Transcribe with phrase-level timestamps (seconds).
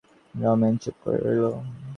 [0.35, 1.45] রমেন চুপ করে রইল।